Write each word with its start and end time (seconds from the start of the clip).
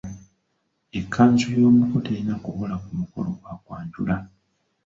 Ekkanzu 0.99 1.45
y’omuko 1.59 1.95
terina 2.05 2.35
kubula 2.43 2.75
ku 2.83 2.89
mukolo 2.99 3.29
gwa 3.39 3.53
kwanjula. 3.63 4.15